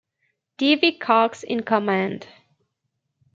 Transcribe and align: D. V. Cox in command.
D. 0.57 0.73
V. 0.73 0.97
Cox 0.97 1.43
in 1.43 1.61
command. 1.61 2.25